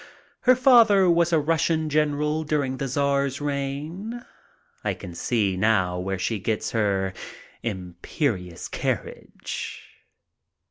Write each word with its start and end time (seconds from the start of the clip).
Her 0.49 0.55
father 0.55 1.07
was 1.11 1.31
a 1.31 1.37
Russian 1.39 1.87
general 1.87 2.43
during 2.43 2.77
the 2.77 2.87
Czar's 2.87 3.39
reign. 3.39 4.25
I 4.83 4.95
can 4.95 5.13
see 5.13 5.55
now 5.55 5.99
where 5.99 6.17
she 6.17 6.39
gets 6.39 6.71
her 6.71 7.13
imperious 7.61 8.67
carriage. 8.67 9.79